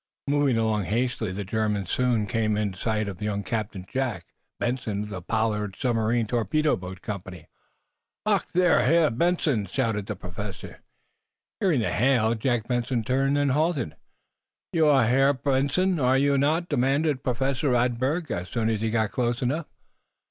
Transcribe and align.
Moving 0.25 0.57
along 0.57 0.85
hastily, 0.85 1.31
the 1.31 1.43
German 1.43 1.85
soon 1.85 2.25
came 2.25 2.57
in 2.57 2.73
sight 2.73 3.07
of 3.07 3.21
young 3.21 3.43
Captain 3.43 3.85
Jack 3.87 4.25
Benson, 4.59 5.03
of 5.03 5.09
the 5.09 5.21
Pollard 5.21 5.75
Submarine 5.77 6.25
Torpedo 6.25 6.75
Boat 6.75 7.03
Company. 7.03 7.45
"Ach, 8.25 8.43
there! 8.51 8.81
Herr 8.83 9.11
Benson!" 9.11 9.67
shouted 9.67 10.07
the 10.07 10.15
Professor. 10.15 10.81
Hearing 11.59 11.81
the 11.81 11.91
hail, 11.91 12.33
Jack 12.33 12.67
Benson 12.67 13.03
turned, 13.03 13.37
then 13.37 13.49
halted. 13.49 13.95
"You 14.73 14.87
are 14.87 15.05
Herr 15.05 15.33
Benson, 15.33 15.99
are 15.99 16.17
you 16.17 16.35
not?" 16.35 16.67
demanded 16.67 17.23
Professor 17.23 17.69
Radberg, 17.69 18.31
as 18.31 18.49
soon 18.49 18.71
as 18.71 18.81
he 18.81 18.89
got 18.89 19.11
close 19.11 19.43
enough. 19.43 19.67